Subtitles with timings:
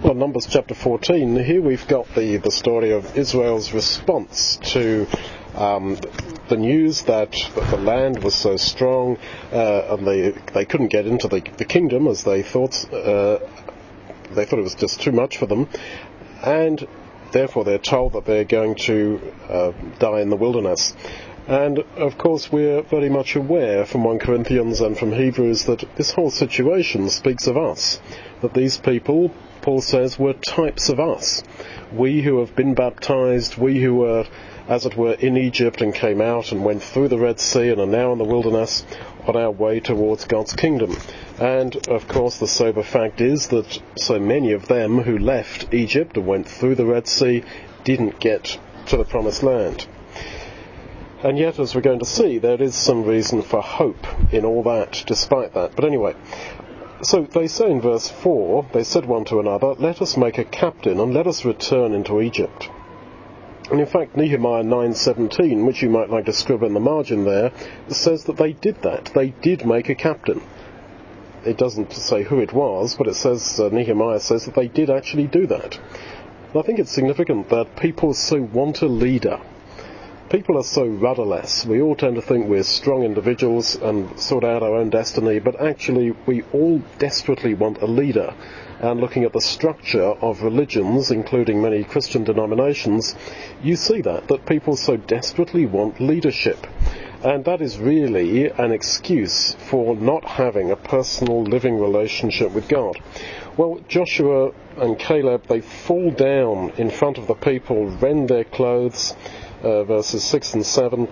[0.00, 5.08] Well, Numbers chapter 14, here we've got the, the story of Israel's response to
[5.56, 5.98] um,
[6.48, 7.32] the news that
[7.70, 9.18] the land was so strong
[9.50, 13.40] uh, and they, they couldn't get into the, the kingdom as they thought, uh,
[14.30, 15.68] they thought it was just too much for them.
[16.44, 16.86] And
[17.32, 20.94] therefore they're told that they're going to uh, die in the wilderness.
[21.48, 26.10] And of course, we're very much aware from 1 Corinthians and from Hebrews that this
[26.10, 28.02] whole situation speaks of us.
[28.42, 31.42] That these people, Paul says, were types of us.
[31.90, 34.26] We who have been baptized, we who were,
[34.68, 37.80] as it were, in Egypt and came out and went through the Red Sea and
[37.80, 38.84] are now in the wilderness
[39.26, 40.98] on our way towards God's kingdom.
[41.38, 46.18] And of course, the sober fact is that so many of them who left Egypt
[46.18, 47.42] and went through the Red Sea
[47.84, 48.58] didn't get
[48.88, 49.86] to the promised land.
[51.20, 54.62] And yet, as we're going to see, there is some reason for hope in all
[54.62, 55.74] that, despite that.
[55.74, 56.14] But anyway,
[57.02, 60.44] so they say in verse 4, they said one to another, Let us make a
[60.44, 62.70] captain and let us return into Egypt.
[63.68, 67.50] And in fact, Nehemiah 9:17, which you might like to scribble in the margin there,
[67.88, 69.10] says that they did that.
[69.12, 70.40] They did make a captain.
[71.44, 74.88] It doesn't say who it was, but it says uh, Nehemiah says that they did
[74.88, 75.80] actually do that.
[76.54, 79.40] I think it's significant that people so want a leader
[80.30, 81.64] people are so rudderless.
[81.64, 85.60] We all tend to think we're strong individuals and sort out our own destiny, but
[85.60, 88.34] actually we all desperately want a leader.
[88.80, 93.16] And looking at the structure of religions, including many Christian denominations,
[93.62, 96.66] you see that, that people so desperately want leadership.
[97.22, 103.00] And that is really an excuse for not having a personal living relationship with God.
[103.56, 109.16] Well, Joshua and Caleb, they fall down in front of the people, rend their clothes,
[109.62, 111.08] uh, verses 6 and 7.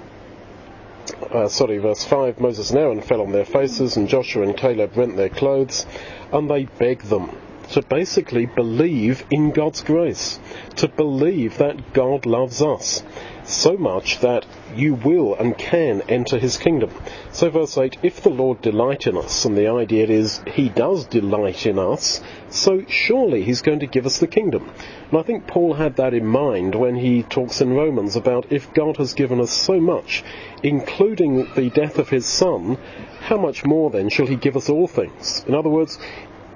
[1.30, 4.96] Uh, sorry, verse 5 Moses and Aaron fell on their faces, and Joshua and Caleb
[4.96, 5.86] rent their clothes,
[6.32, 7.36] and they beg them
[7.70, 10.38] to basically believe in God's grace,
[10.76, 13.02] to believe that God loves us
[13.46, 14.44] so much that
[14.74, 16.90] you will and can enter his kingdom.
[17.32, 21.06] So, verse 8 if the Lord delight in us, and the idea is he does
[21.06, 22.20] delight in us,
[22.50, 24.70] so surely he's going to give us the kingdom.
[25.10, 28.72] And I think Paul had that in mind when he talks in Romans about if
[28.74, 30.24] God has given us so much,
[30.62, 32.78] including the death of his son,
[33.20, 35.44] how much more then shall he give us all things?
[35.46, 35.98] In other words,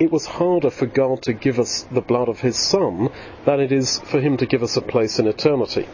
[0.00, 3.10] it was harder for God to give us the blood of his son
[3.44, 5.86] than it is for him to give us a place in eternity.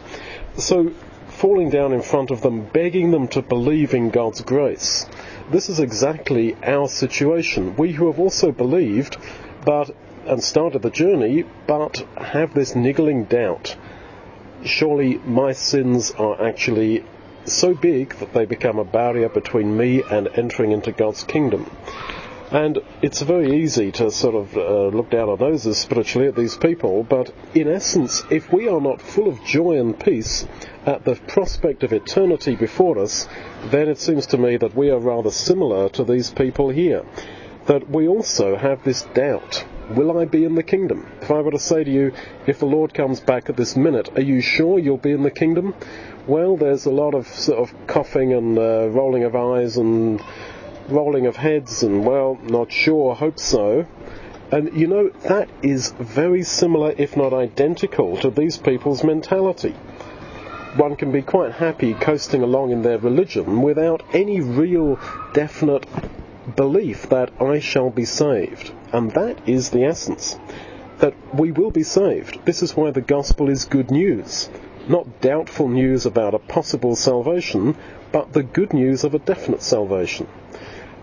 [0.57, 0.91] So,
[1.27, 5.05] falling down in front of them, begging them to believe in God's grace.
[5.51, 7.75] This is exactly our situation.
[7.75, 9.17] We who have also believed,
[9.63, 9.91] but
[10.25, 13.77] and started the journey, but have this niggling doubt.
[14.63, 17.05] Surely my sins are actually
[17.45, 21.69] so big that they become a barrier between me and entering into God's kingdom.
[22.49, 26.55] And it's very easy to sort of uh, look down our noses spiritually at these
[26.55, 30.47] people, but in essence, if we are not full of joy and peace
[30.85, 33.27] at the prospect of eternity before us,
[33.65, 37.03] then it seems to me that we are rather similar to these people here.
[37.65, 39.65] That we also have this doubt.
[39.89, 41.05] Will I be in the kingdom?
[41.21, 42.13] If I were to say to you,
[42.45, 45.31] if the Lord comes back at this minute, are you sure you'll be in the
[45.31, 45.75] kingdom?
[46.27, 50.21] Well, there's a lot of sort of coughing and uh, rolling of eyes and
[50.89, 53.85] rolling of heads and, well, not sure, hope so.
[54.51, 59.75] And you know, that is very similar, if not identical, to these people's mentality.
[60.77, 64.99] One can be quite happy coasting along in their religion without any real
[65.33, 65.85] definite
[66.55, 68.71] belief that I shall be saved.
[68.93, 70.37] And that is the essence.
[70.99, 72.45] That we will be saved.
[72.45, 74.49] This is why the gospel is good news.
[74.87, 77.75] Not doubtful news about a possible salvation,
[78.11, 80.27] but the good news of a definite salvation.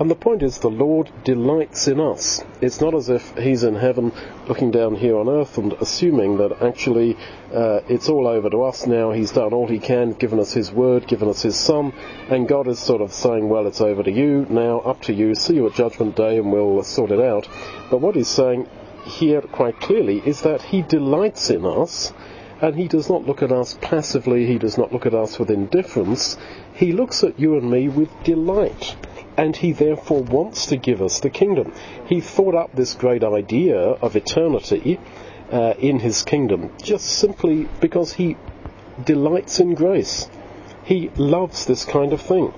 [0.00, 2.42] And the point is, the Lord delights in us.
[2.60, 4.10] It's not as if He's in heaven
[4.48, 7.16] looking down here on earth and assuming that actually
[7.52, 9.12] uh, it's all over to us now.
[9.12, 11.92] He's done all He can, given us His word, given us His Son,
[12.28, 15.36] and God is sort of saying, well, it's over to you now, up to you,
[15.36, 17.48] see you at Judgment Day and we'll sort it out.
[17.88, 18.68] But what He's saying
[19.06, 22.12] here quite clearly is that He delights in us
[22.60, 25.50] and he does not look at us passively, he does not look at us with
[25.50, 26.38] indifference,
[26.74, 28.96] he looks at you and me with delight
[29.36, 31.72] and he therefore wants to give us the kingdom.
[32.06, 34.98] He thought up this great idea of eternity
[35.52, 38.36] uh, in his kingdom just simply because he
[39.04, 40.28] delights in grace.
[40.84, 42.52] He loves this kind of thing,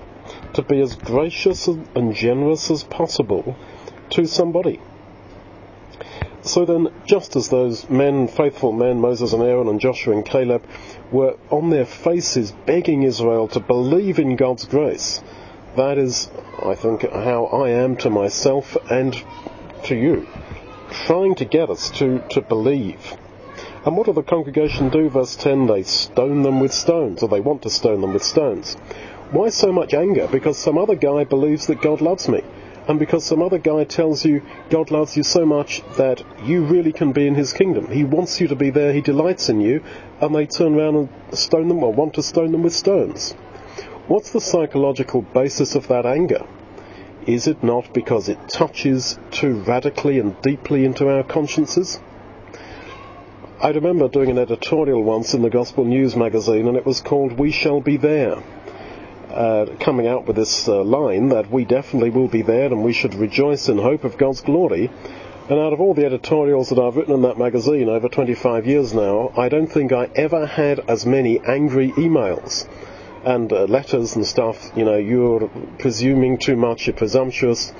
[0.53, 3.55] to be as gracious and generous as possible
[4.11, 4.79] to somebody.
[6.47, 10.63] So then, just as those men, faithful men, Moses and Aaron and Joshua and Caleb,
[11.11, 15.21] were on their faces begging Israel to believe in God's grace,
[15.75, 16.29] that is,
[16.63, 19.13] I think, how I am to myself and
[19.83, 20.25] to you.
[20.89, 23.13] trying to get us to, to believe.
[23.85, 25.09] And what do the congregation do?
[25.09, 28.75] Verse 10 they stone them with stones, or they want to stone them with stones.
[29.31, 30.27] Why so much anger?
[30.31, 32.41] Because some other guy believes that God loves me.
[32.87, 36.93] And because some other guy tells you God loves you so much that you really
[36.93, 37.91] can be in his kingdom.
[37.91, 39.83] He wants you to be there, he delights in you,
[40.21, 43.33] and they turn around and stone them or want to stone them with stones.
[44.07, 46.47] What's the psychological basis of that anger?
[47.25, 51.99] Is it not because it touches too radically and deeply into our consciences?
[53.61, 57.33] I remember doing an editorial once in the Gospel News magazine, and it was called
[57.33, 58.41] We Shall Be There.
[59.29, 62.93] Uh, coming out with this uh, line that we definitely will be there and we
[62.93, 64.89] should rejoice in hope of God's glory.
[65.49, 68.93] And out of all the editorials that I've written in that magazine over 25 years
[68.93, 72.67] now, I don't think I ever had as many angry emails
[73.23, 77.73] and uh, letters and stuff, you know, you're presuming too much, you're presumptuous.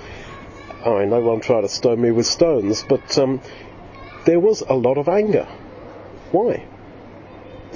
[0.85, 3.41] I no one tried to stone me with stones, but um,
[4.25, 5.47] there was a lot of anger.
[6.31, 6.65] Why?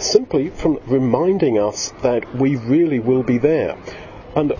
[0.01, 3.77] Simply from reminding us that we really will be there.
[4.35, 4.51] And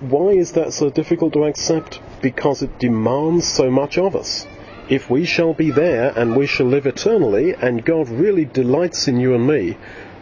[0.00, 2.00] why is that so difficult to accept?
[2.20, 4.46] Because it demands so much of us.
[4.90, 9.18] If we shall be there and we shall live eternally, and God really delights in
[9.18, 9.78] you and me,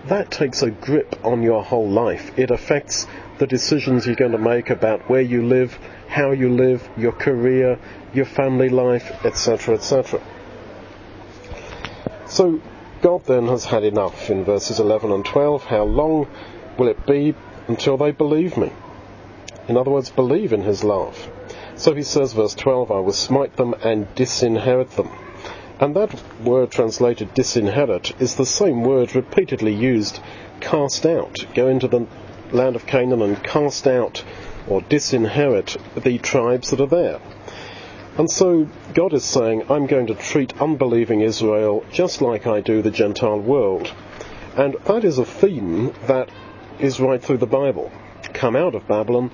[0.07, 2.31] that takes a grip on your whole life.
[2.39, 5.77] It affects the decisions you're going to make about where you live,
[6.07, 7.79] how you live, your career,
[8.15, 10.21] your family life, etc., etc.
[12.27, 12.61] So,
[13.03, 15.65] God then has had enough in verses 11 and 12.
[15.65, 16.29] How long
[16.79, 17.35] will it be
[17.67, 18.71] until they believe me?
[19.67, 21.29] In other words, believe in his love.
[21.75, 25.11] So he says, verse 12, I will smite them and disinherit them.
[25.81, 26.15] And that
[26.45, 30.21] word translated disinherit is the same word repeatedly used
[30.61, 31.45] cast out.
[31.55, 32.07] Go into the
[32.53, 34.23] land of Canaan and cast out
[34.69, 37.21] or disinherit the tribes that are there.
[38.19, 42.83] And so God is saying, I'm going to treat unbelieving Israel just like I do
[42.83, 43.93] the Gentile world.
[44.55, 46.29] And that is a theme that
[46.79, 47.91] is right through the Bible.
[48.35, 49.31] Come out of Babylon,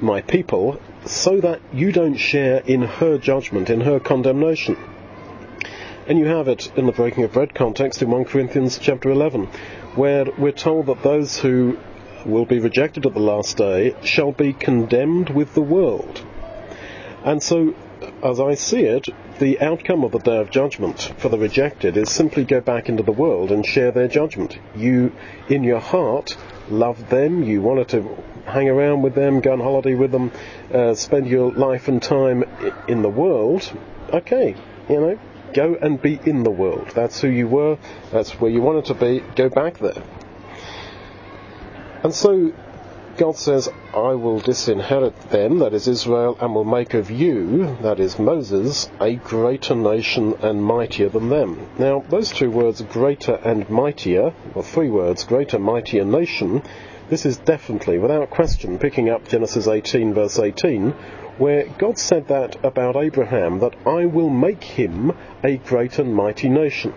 [0.00, 4.76] my people, so that you don't share in her judgment, in her condemnation.
[6.08, 9.46] And you have it in the breaking of bread context in 1 Corinthians chapter 11,
[9.94, 11.78] where we're told that those who
[12.26, 16.24] will be rejected at the last day shall be condemned with the world.
[17.24, 17.74] And so,
[18.22, 19.08] as I see it,
[19.38, 23.02] the outcome of the day of judgment for the rejected is simply go back into
[23.02, 24.58] the world and share their judgment.
[24.76, 25.12] You,
[25.48, 26.36] in your heart,
[26.68, 28.16] loved them, you wanted to
[28.46, 30.32] hang around with them, go on holiday with them,
[30.72, 32.44] uh, spend your life and time
[32.86, 33.70] in the world.
[34.12, 34.56] Okay,
[34.88, 35.18] you know,
[35.54, 36.92] Go and be in the world.
[36.94, 37.78] That's who you were.
[38.10, 39.24] That's where you wanted to be.
[39.34, 40.02] Go back there.
[42.02, 42.52] And so
[43.18, 47.98] God says, I will disinherit them, that is Israel, and will make of you, that
[47.98, 51.68] is Moses, a greater nation and mightier than them.
[51.80, 56.62] Now, those two words, greater and mightier, or three words, greater, mightier nation,
[57.10, 60.90] this is definitely, without question, picking up Genesis 18, verse 18,
[61.38, 65.12] where God said that about Abraham, that I will make him
[65.42, 66.94] a great and mighty nation.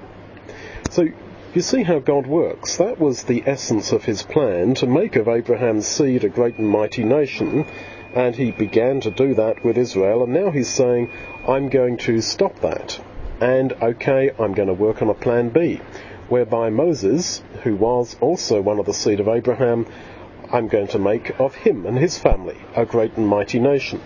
[0.91, 1.07] So
[1.53, 2.77] you see how God works.
[2.77, 6.69] That was the essence of his plan, to make of Abraham's seed a great and
[6.69, 7.65] mighty nation,
[8.13, 11.12] and he began to do that with Israel, and now he's saying,
[11.45, 13.01] I'm going to stop that.
[13.42, 15.81] And okay, I'm going to work on a plan B,
[16.30, 19.85] whereby Moses, who was also one of the seed of Abraham,
[20.54, 24.02] I'm going to make of him and his family a great and mighty nation.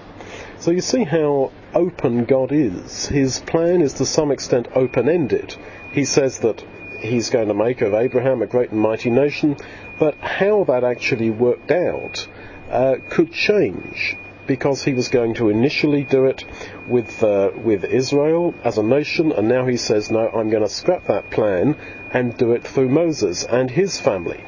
[0.57, 3.07] So you see how open God is.
[3.07, 5.55] His plan is to some extent open ended.
[5.91, 6.63] He says that
[7.05, 9.57] he's going to make of Abraham a great and mighty nation,
[9.99, 12.27] but how that actually worked out
[12.69, 14.15] uh, could change
[14.47, 16.43] because he was going to initially do it
[16.87, 20.69] with uh, with Israel as a nation, and now he says, no, I'm going to
[20.69, 21.75] scrap that plan
[22.11, 24.43] and do it through Moses and his family.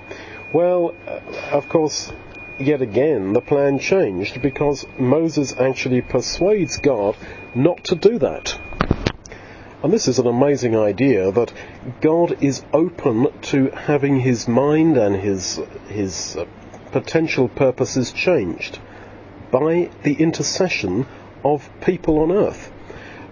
[0.54, 1.20] Well, uh,
[1.52, 2.12] of course,
[2.60, 7.16] yet again, the plan changed because Moses actually persuades God
[7.56, 8.60] not to do that.
[9.84, 11.54] And this is an amazing idea that
[12.02, 16.46] God is open to having his mind and his, his uh,
[16.92, 18.80] potential purposes changed
[19.52, 21.06] by the intercession
[21.44, 22.72] of people on earth.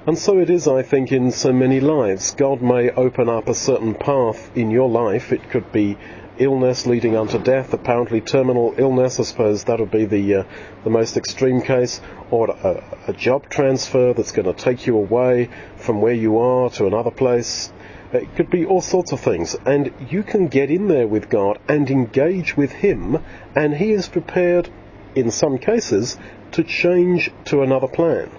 [0.07, 2.31] And so it is, I think, in so many lives.
[2.35, 5.33] God may open up a certain path in your life.
[5.33, 5.97] It could be
[6.37, 10.43] illness leading unto death, apparently terminal illness, I suppose that would be the uh,
[10.83, 15.49] the most extreme case, or a, a job transfer that's going to take you away
[15.77, 17.71] from where you are to another place.
[18.15, 21.59] It could be all sorts of things, and you can get in there with God
[21.67, 23.23] and engage with Him,
[23.55, 24.69] and He is prepared,
[25.15, 26.17] in some cases,
[26.51, 28.29] to change to another plan.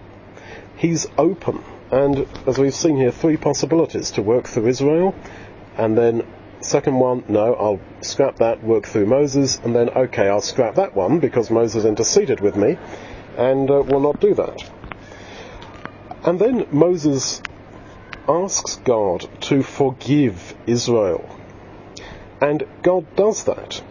[0.77, 5.15] He's open And as we've seen here, three possibilities to work through Israel,
[5.77, 6.27] and then
[6.61, 10.97] second one, no, I'll scrap that, work through Moses, and then okay, I'll scrap that
[10.97, 12.77] one because Moses interceded with me,
[13.37, 14.69] and uh, will not do that.
[16.25, 17.41] And then Moses
[18.29, 21.29] asks God to forgive Israel.
[22.41, 23.83] And God does that.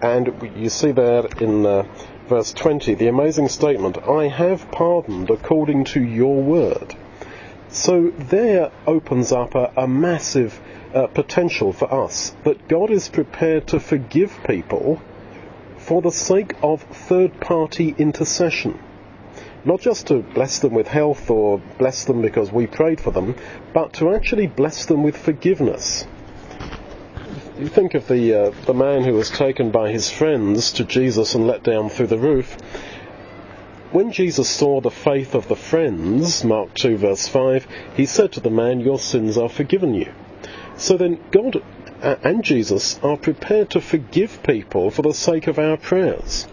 [0.00, 1.84] And you see there in uh,
[2.28, 6.94] verse 20 the amazing statement, I have pardoned according to your word.
[7.68, 10.60] So there opens up a, a massive
[10.94, 15.02] uh, potential for us that God is prepared to forgive people
[15.76, 18.78] for the sake of third party intercession.
[19.68, 23.36] Not just to bless them with health or bless them because we prayed for them,
[23.74, 26.06] but to actually bless them with forgiveness.
[27.58, 31.34] You think of the uh, the man who was taken by his friends to Jesus
[31.34, 32.56] and let down through the roof.
[33.92, 38.40] When Jesus saw the faith of the friends, Mark 2 verse 5, he said to
[38.40, 40.10] the man, Your sins are forgiven you.
[40.78, 41.62] So then God
[42.00, 46.46] and Jesus are prepared to forgive people for the sake of our prayers.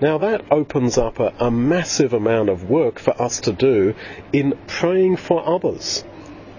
[0.00, 3.94] Now that opens up a, a, massive amount of work for us to do
[4.32, 6.04] in praying for others,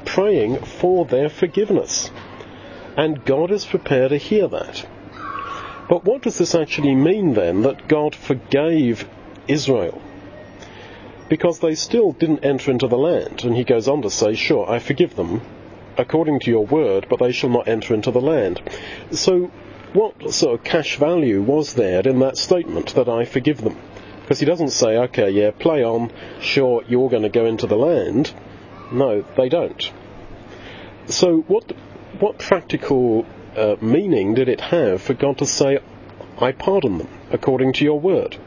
[0.03, 2.11] praying for their forgiveness.
[2.97, 4.85] And God is prepared to hear that.
[5.87, 9.07] But what does this actually mean then that God forgave
[9.47, 10.01] Israel?
[11.29, 13.45] Because they still didn't enter into the land.
[13.45, 15.41] And he goes on to say, Sure, I forgive them
[15.97, 18.61] according to your word, but they shall not enter into the land.
[19.11, 19.51] So,
[19.93, 23.77] what sort of cash value was there in that statement that I forgive them?
[24.21, 27.77] Because he doesn't say, okay, yeah, play on, sure, you're going to go into the
[27.77, 28.33] land.
[28.91, 29.91] No, they don't.
[31.07, 31.71] So, what
[32.19, 35.79] what practical uh, meaning did it have for God to say,
[36.37, 38.37] I pardon them according to your word?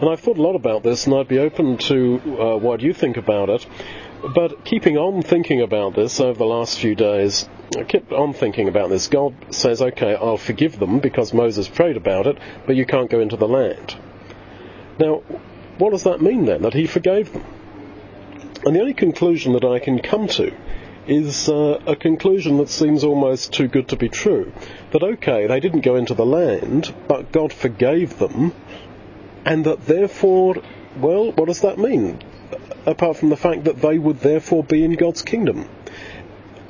[0.00, 2.94] And I've thought a lot about this, and I'd be open to uh, what you
[2.94, 3.66] think about it.
[4.22, 8.66] But keeping on thinking about this over the last few days, I kept on thinking
[8.66, 9.06] about this.
[9.06, 13.20] God says, okay, I'll forgive them because Moses prayed about it, but you can't go
[13.20, 13.96] into the land.
[14.98, 15.22] Now,
[15.78, 17.44] what does that mean then, that he forgave them?
[18.66, 20.52] And the only conclusion that I can come to
[21.06, 24.52] is uh, a conclusion that seems almost too good to be true.
[24.90, 28.52] That, okay, they didn't go into the land, but God forgave them,
[29.44, 30.56] and that therefore,
[30.98, 32.18] well, what does that mean?
[32.88, 35.68] Apart from the fact that they would therefore be in God's kingdom,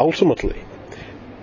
[0.00, 0.64] ultimately.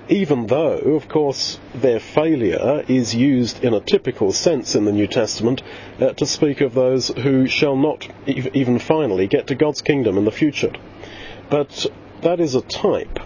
[0.09, 5.07] Even though, of course, their failure is used in a typical sense in the New
[5.07, 5.63] Testament
[6.01, 10.25] uh, to speak of those who shall not even finally get to God's kingdom in
[10.25, 10.73] the future.
[11.49, 11.85] But
[12.21, 13.17] that is a type.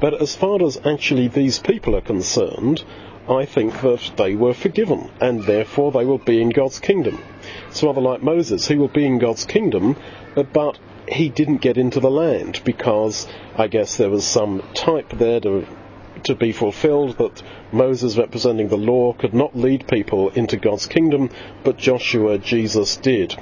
[0.00, 2.82] But as far as actually these people are concerned,
[3.28, 7.22] I think that they were forgiven, and therefore they will be in God's kingdom.
[7.68, 9.96] It's rather like Moses, he will be in God's kingdom,
[10.34, 15.40] but he didn't get into the land because I guess there was some type there
[15.40, 15.66] to
[16.24, 21.30] to be fulfilled that Moses representing the law could not lead people into God's kingdom,
[21.62, 23.36] but Joshua, Jesus did.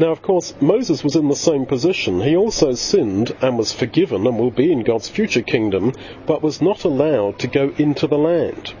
[0.00, 2.20] Now, of course, Moses was in the same position.
[2.20, 5.92] He also sinned and was forgiven and will be in God's future kingdom,
[6.26, 8.74] but was not allowed to go into the land.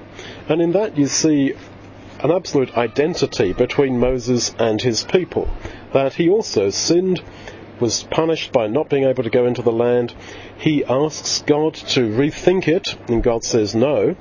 [0.48, 1.54] And in that you see
[2.20, 5.48] an absolute identity between Moses and his people.
[5.92, 7.22] That he also sinned,
[7.80, 10.14] was punished by not being able to go into the land.
[10.58, 14.16] He asks God to rethink it, and God says no.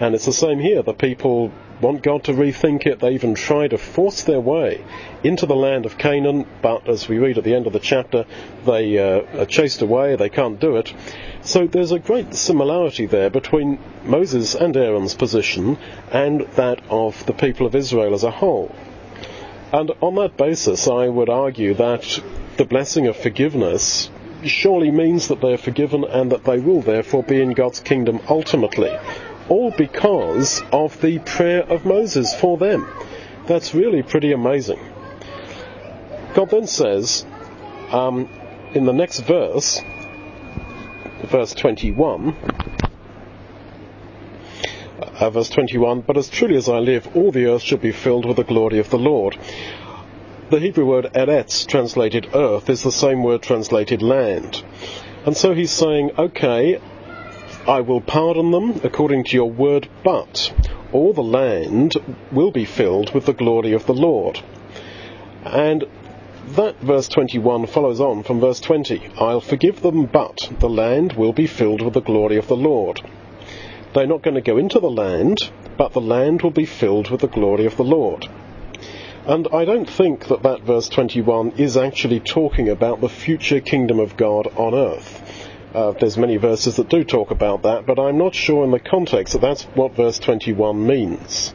[0.00, 0.82] And it's the same here.
[0.82, 3.00] The people want God to rethink it.
[3.00, 4.84] They even try to force their way
[5.24, 8.24] into the land of Canaan, but as we read at the end of the chapter,
[8.64, 10.16] they uh, are chased away.
[10.16, 10.92] They can't do it.
[11.42, 15.76] So there's a great similarity there between Moses and Aaron's position
[16.10, 18.74] and that of the people of Israel as a whole.
[19.72, 22.20] And on that basis, I would argue that
[22.58, 24.10] the blessing of forgiveness
[24.44, 28.20] surely means that they are forgiven and that they will therefore be in God's kingdom
[28.28, 28.96] ultimately
[29.48, 32.88] all because of the prayer of Moses for them.
[33.46, 34.80] That's really pretty amazing.
[36.34, 37.26] God then says
[37.90, 38.28] um,
[38.74, 39.80] in the next verse,
[41.24, 42.34] verse 21,
[45.02, 48.24] uh, verse 21, but as truly as I live, all the earth shall be filled
[48.24, 49.36] with the glory of the Lord.
[50.50, 54.62] The Hebrew word eretz, translated earth, is the same word translated land.
[55.24, 56.80] And so he's saying, okay,
[57.66, 60.52] I will pardon them according to your word, but
[60.92, 61.94] all the land
[62.30, 64.40] will be filled with the glory of the Lord.
[65.44, 65.84] And
[66.56, 69.00] that verse 21 follows on from verse 20.
[69.18, 73.00] I'll forgive them, but the land will be filled with the glory of the Lord.
[73.94, 75.38] They're not going to go into the land,
[75.76, 78.26] but the land will be filled with the glory of the Lord.
[79.26, 84.00] And I don't think that that verse 21 is actually talking about the future kingdom
[84.00, 85.48] of God on earth.
[85.74, 88.80] Uh, there's many verses that do talk about that, but I'm not sure in the
[88.80, 91.54] context that that's what verse 21 means.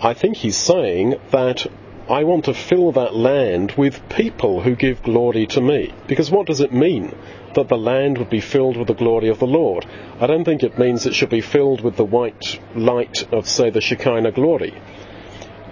[0.00, 1.66] I think he's saying that
[2.10, 5.92] I want to fill that land with people who give glory to me.
[6.06, 7.14] Because what does it mean
[7.54, 9.84] that the land would be filled with the glory of the Lord?
[10.18, 13.68] I don't think it means it should be filled with the white light of, say,
[13.68, 14.72] the Shekinah glory.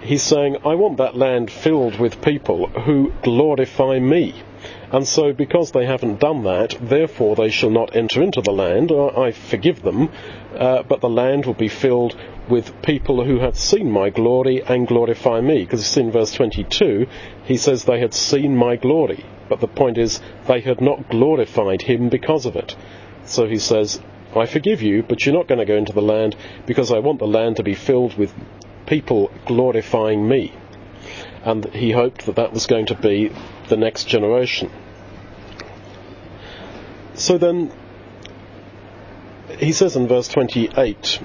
[0.03, 4.43] He's saying, I want that land filled with people who glorify me.
[4.91, 8.91] And so, because they haven't done that, therefore they shall not enter into the land.
[8.91, 10.09] I forgive them,
[10.55, 12.15] uh, but the land will be filled
[12.49, 15.65] with people who have seen my glory and glorify me.
[15.65, 17.07] Because in verse 22,
[17.45, 19.25] he says they had seen my glory.
[19.49, 22.75] But the point is, they had not glorified him because of it.
[23.25, 23.99] So he says,
[24.35, 26.35] I forgive you, but you're not going to go into the land
[26.65, 28.33] because I want the land to be filled with
[28.85, 30.53] people glorifying me.
[31.43, 33.31] And he hoped that that was going to be
[33.69, 34.71] the next generation.
[37.13, 37.71] So then,
[39.57, 41.19] he says in verse 28,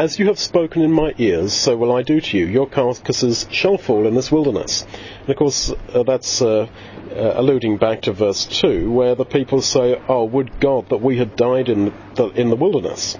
[0.00, 2.46] As you have spoken in my ears, so will I do to you.
[2.46, 4.86] Your carcasses shall fall in this wilderness.
[5.20, 6.68] And of course, uh, that's uh,
[7.14, 11.18] uh, alluding back to verse 2, where the people say, Oh, would God that we
[11.18, 13.18] had died in the, in the wilderness.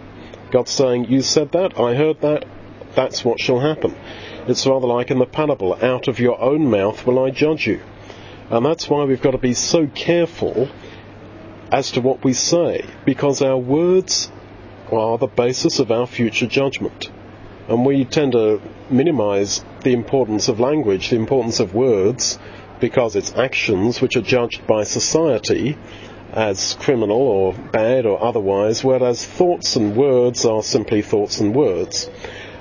[0.50, 2.46] God's saying, You said that, I heard that,
[2.94, 3.94] that's what shall happen.
[4.46, 7.82] It's rather like in the parable, out of your own mouth will I judge you.
[8.48, 10.70] And that's why we've got to be so careful
[11.70, 14.32] as to what we say, because our words
[14.98, 17.10] are the basis of our future judgment.
[17.68, 22.38] And we tend to minimize the importance of language, the importance of words,
[22.80, 25.76] because it's actions which are judged by society
[26.32, 32.08] as criminal or bad or otherwise, whereas thoughts and words are simply thoughts and words.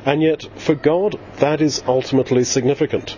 [0.06, 3.18] And yet, for God, that is ultimately significant.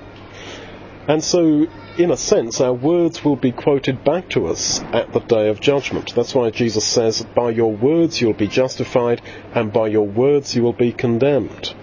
[1.08, 5.20] And so, in a sense, our words will be quoted back to us at the
[5.20, 6.16] day of judgment.
[6.16, 9.22] That's why Jesus says, By your words you'll be justified,
[9.54, 11.74] and by your words you will be condemned.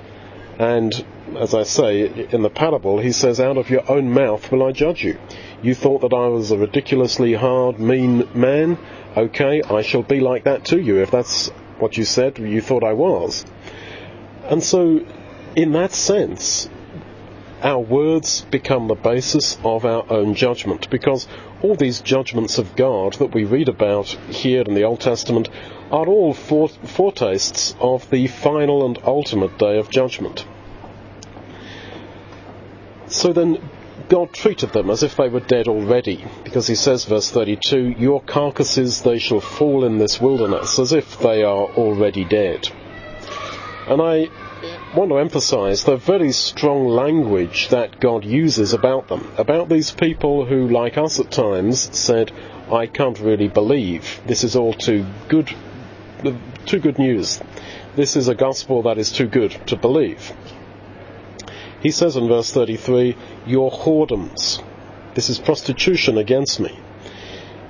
[0.59, 1.05] And,
[1.37, 4.73] as I say, in the parable, he says, Out of your own mouth will I
[4.73, 5.19] judge you.
[5.63, 8.79] You thought that I was a ridiculously hard, mean man?
[9.17, 12.83] Okay, I shall be like that to you if that's what you said you thought
[12.83, 13.45] I was.
[14.45, 15.05] And so,
[15.55, 16.69] in that sense,
[17.63, 21.27] our words become the basis of our own judgment because
[21.63, 25.49] all these judgments of God that we read about here in the Old Testament
[25.91, 30.45] are all foretastes of the final and ultimate day of judgment.
[33.09, 33.59] So then,
[34.09, 38.23] God treated them as if they were dead already, because he says, verse 32, Your
[38.23, 42.69] carcasses they shall fall in this wilderness, as if they are already dead.
[43.89, 44.29] And I
[44.95, 50.45] want to emphasize the very strong language that God uses about them, about these people
[50.47, 52.33] who, like us at times, said,
[52.71, 54.21] I can't really believe.
[54.27, 55.55] This is all too good,
[56.67, 57.41] too good news.
[57.97, 60.33] This is a gospel that is too good to believe.
[61.81, 63.17] He says in verse 33,
[63.47, 64.63] Your whoredoms.
[65.15, 66.79] This is prostitution against me.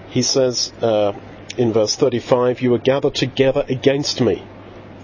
[0.09, 1.13] He says uh,
[1.57, 4.43] in verse 35, You are gathered together against me.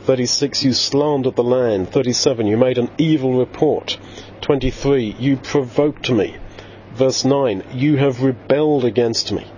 [0.04, 1.90] 36, you slandered the land.
[1.90, 3.98] 37, you made an evil report.
[4.42, 6.36] 23, you provoked me.
[6.92, 9.50] Verse 9, you have rebelled against me.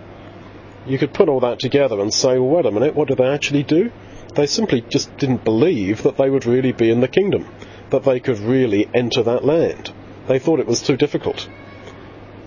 [0.86, 3.26] You could put all that together and say, well, wait a minute, what did they
[3.26, 3.90] actually do?
[4.34, 7.46] They simply just didn't believe that they would really be in the kingdom,
[7.90, 9.92] that they could really enter that land.
[10.28, 11.48] They thought it was too difficult.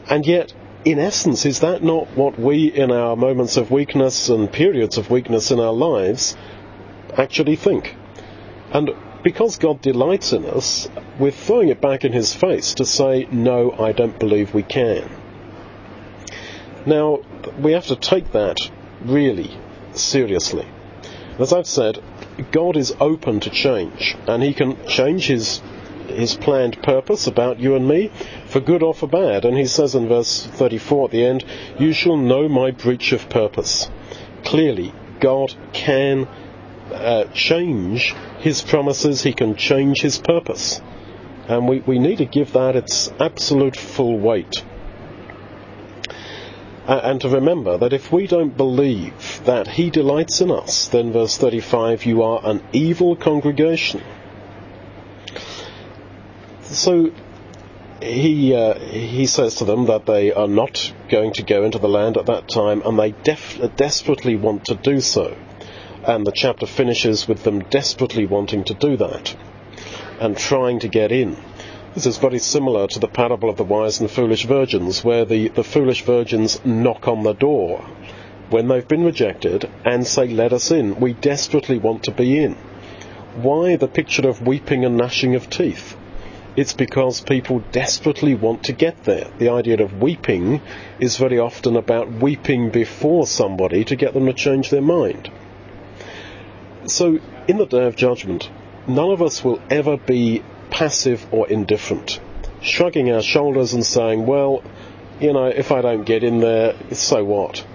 [0.09, 0.53] And yet,
[0.85, 5.09] in essence, is that not what we, in our moments of weakness and periods of
[5.09, 6.37] weakness in our lives,
[7.17, 7.95] actually think.
[8.71, 8.91] And
[9.23, 10.87] because God delights in us,
[11.19, 15.09] we're throwing it back in His face to say, no, I don't believe we can.
[16.85, 17.19] Now,
[17.59, 18.57] we have to take that
[19.01, 19.51] really
[19.93, 20.67] seriously.
[21.37, 22.01] As I've said,
[22.51, 25.61] God is open to change, and He can change His
[26.09, 28.11] his planned purpose about you and me,
[28.47, 29.45] for good or for bad.
[29.45, 31.45] And he says in verse 34 at the end,
[31.77, 33.89] You shall know my breach of purpose.
[34.43, 36.27] Clearly, God can
[36.91, 40.81] uh, change his promises, he can change his purpose.
[41.47, 44.63] And we, we need to give that its absolute full weight.
[46.87, 51.11] Uh, and to remember that if we don't believe that he delights in us, then
[51.11, 54.01] verse 35, you are an evil congregation.
[56.63, 57.11] So
[58.01, 61.89] he uh, he says to them that they are not going to go into the
[61.89, 65.35] land at that time, and they def- desperately want to do so.
[66.09, 69.35] And the chapter finishes with them desperately wanting to do that
[70.19, 71.37] and trying to get in.
[71.93, 75.49] This is very similar to the parable of the wise and foolish virgins, where the,
[75.49, 77.85] the foolish virgins knock on the door
[78.49, 80.99] when they've been rejected and say, Let us in.
[80.99, 82.55] We desperately want to be in.
[83.35, 85.95] Why the picture of weeping and gnashing of teeth?
[86.55, 89.27] It's because people desperately want to get there.
[89.37, 90.59] The idea of weeping
[90.99, 95.29] is very often about weeping before somebody to get them to change their mind.
[96.85, 98.49] So, in the day of judgment,
[98.87, 102.19] none of us will ever be passive or indifferent,
[102.61, 104.63] shrugging our shoulders and saying, well,
[105.19, 107.65] you know, if I don't get in there, so what?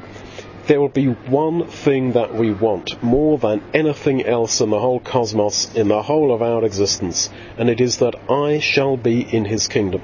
[0.66, 5.00] There will be one thing that we want more than anything else in the whole
[5.00, 9.44] cosmos, in the whole of our existence, and it is that I shall be in
[9.44, 10.00] his kingdom.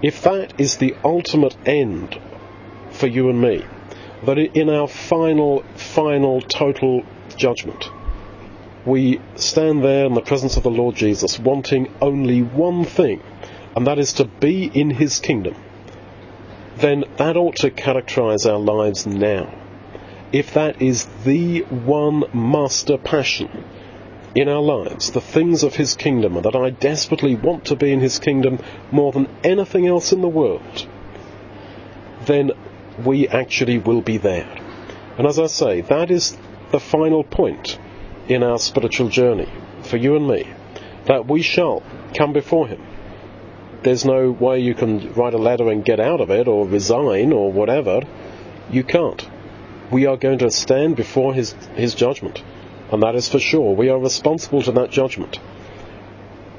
[0.00, 2.20] If that is the ultimate end
[2.90, 3.64] for you and me,
[4.24, 7.04] that in our final, final, total
[7.36, 7.90] judgment,
[8.86, 13.20] we stand there in the presence of the Lord Jesus wanting only one thing,
[13.74, 15.56] and that is to be in his kingdom,
[16.76, 19.52] then that ought to characterize our lives now.
[20.32, 23.64] If that is the one master passion
[24.34, 27.92] in our lives, the things of his kingdom, and that I desperately want to be
[27.92, 28.58] in his kingdom
[28.92, 30.86] more than anything else in the world,
[32.26, 32.52] then
[33.04, 34.48] we actually will be there.
[35.18, 36.36] And as I say, that is
[36.70, 37.78] the final point
[38.28, 39.48] in our spiritual journey
[39.82, 40.48] for you and me
[41.06, 41.82] that we shall
[42.14, 42.82] come before Him.
[43.82, 47.32] There's no way you can write a letter and get out of it or resign
[47.32, 48.00] or whatever.
[48.70, 49.28] You can't.
[49.90, 52.42] We are going to stand before His, His judgment.
[52.90, 53.74] And that is for sure.
[53.74, 55.38] We are responsible to that judgment.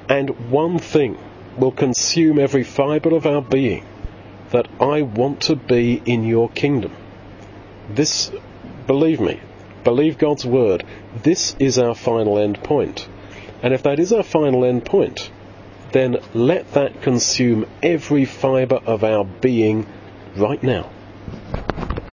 [0.09, 1.17] And one thing
[1.57, 3.85] will consume every fibre of our being
[4.51, 6.95] that I want to be in your kingdom.
[7.89, 8.31] This,
[8.85, 9.41] believe me,
[9.87, 10.83] believe God's word.
[11.23, 13.07] This is our final end point.
[13.63, 15.31] And if that is our final end point,
[15.93, 19.87] then let that consume every fibre of our being
[20.35, 20.89] right now.